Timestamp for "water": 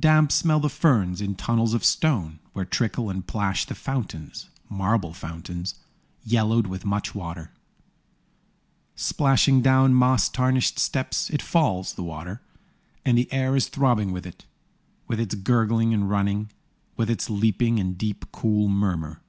7.14-7.50, 12.02-12.40